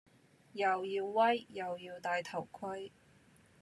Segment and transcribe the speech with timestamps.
[0.53, 2.91] 又要威，又要帶頭盔